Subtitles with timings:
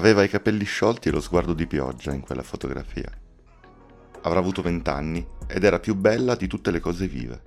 [0.00, 3.12] Aveva i capelli sciolti e lo sguardo di pioggia in quella fotografia.
[4.22, 7.42] Avrà avuto vent'anni ed era più bella di tutte le cose vive.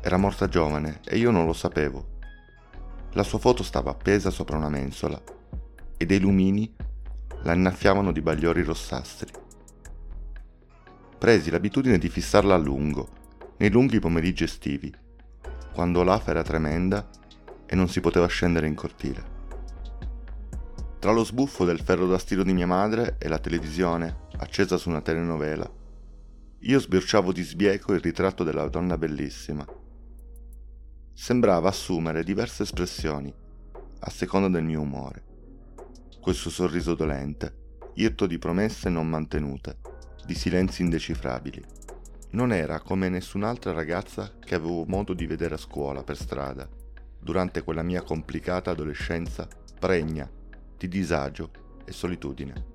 [0.00, 2.14] Era morta giovane e io non lo sapevo.
[3.12, 5.22] La sua foto stava appesa sopra una mensola
[5.98, 6.74] e dei lumini
[7.42, 9.30] la innaffiavano di bagliori rossastri.
[11.18, 13.08] Presi l'abitudine di fissarla a lungo,
[13.58, 14.90] nei lunghi pomeriggi estivi,
[15.74, 17.06] quando l'afa era tremenda
[17.66, 19.35] e non si poteva scendere in cortile.
[21.06, 24.88] Tra lo sbuffo del ferro da stiro di mia madre e la televisione, accesa su
[24.88, 25.70] una telenovela,
[26.58, 29.64] io sbirciavo di sbieco il ritratto della donna bellissima.
[31.14, 33.32] Sembrava assumere diverse espressioni,
[34.00, 35.22] a seconda del mio umore.
[36.20, 37.54] Quel suo sorriso dolente,
[37.94, 39.78] irto di promesse non mantenute,
[40.24, 41.64] di silenzi indecifrabili.
[42.30, 46.68] Non era come nessun'altra ragazza che avevo modo di vedere a scuola, per strada,
[47.20, 49.46] durante quella mia complicata adolescenza
[49.78, 50.28] pregna
[50.76, 51.50] di disagio
[51.84, 52.74] e solitudine.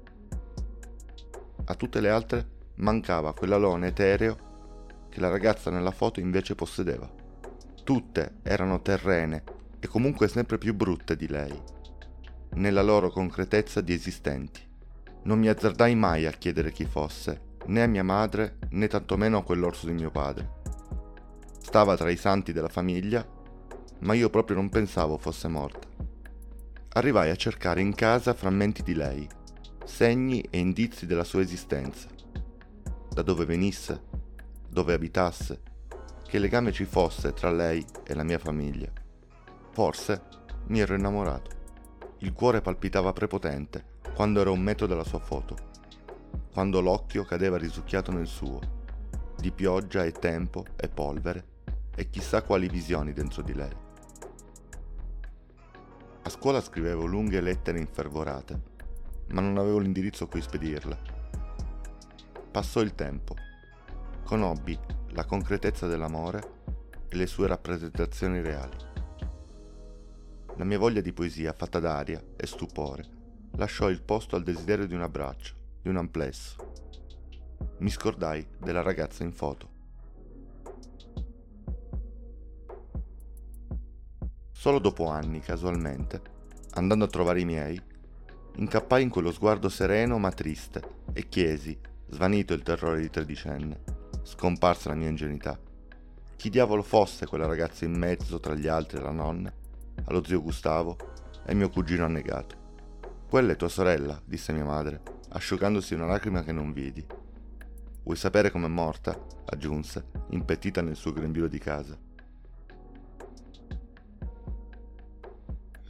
[1.65, 4.49] A tutte le altre mancava quell'alone etereo
[5.09, 7.09] che la ragazza nella foto invece possedeva.
[7.83, 9.43] Tutte erano terrene
[9.79, 11.53] e comunque sempre più brutte di lei,
[12.53, 14.67] nella loro concretezza di esistenti.
[15.23, 19.43] Non mi azzardai mai a chiedere chi fosse, né a mia madre né tantomeno a
[19.43, 20.59] quell'orso di mio padre.
[21.59, 23.27] Stava tra i santi della famiglia,
[23.99, 25.90] ma io proprio non pensavo fosse morta
[26.93, 29.27] arrivai a cercare in casa frammenti di lei,
[29.85, 32.09] segni e indizi della sua esistenza,
[33.09, 34.03] da dove venisse,
[34.67, 35.61] dove abitasse,
[36.27, 38.91] che legame ci fosse tra lei e la mia famiglia.
[39.71, 40.21] Forse
[40.67, 41.59] mi ero innamorato.
[42.19, 45.55] Il cuore palpitava prepotente quando ero un metro dalla sua foto,
[46.51, 48.59] quando l'occhio cadeva risucchiato nel suo,
[49.37, 51.45] di pioggia e tempo e polvere
[51.95, 53.89] e chissà quali visioni dentro di lei.
[56.23, 58.61] A scuola scrivevo lunghe lettere infervorate,
[59.29, 60.97] ma non avevo l'indirizzo a cui spedirle.
[62.51, 63.35] Passò il tempo.
[64.23, 64.77] Conobbi
[65.09, 66.59] la concretezza dell'amore
[67.09, 68.77] e le sue rappresentazioni reali.
[70.57, 73.03] La mia voglia di poesia fatta d'aria e stupore
[73.55, 76.55] lasciò il posto al desiderio di un abbraccio, di un amplesso.
[77.79, 79.80] Mi scordai della ragazza in foto.
[84.61, 86.21] Solo dopo anni, casualmente,
[86.73, 87.81] andando a trovare i miei,
[88.57, 90.83] incappai in quello sguardo sereno ma triste
[91.13, 91.75] e chiesi,
[92.09, 93.81] svanito il terrore di tredicenne,
[94.21, 95.59] scomparsa la mia ingenuità,
[96.35, 99.51] chi diavolo fosse quella ragazza in mezzo tra gli altri e la nonna,
[100.03, 100.95] allo zio Gustavo
[101.43, 102.55] e mio cugino annegato.
[103.27, 107.03] Quella è tua sorella, disse mia madre, asciugandosi una lacrima che non vidi.
[108.03, 109.19] Vuoi sapere com'è morta?
[109.43, 112.09] aggiunse, impettita nel suo grembiule di casa.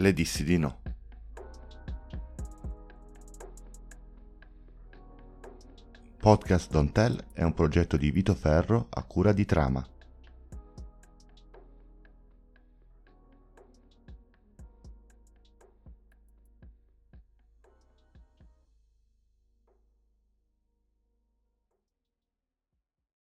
[0.01, 0.79] Le dissi di no.
[6.17, 9.85] Podcast Don't Tell è un progetto di Vito Ferro a cura di Trama.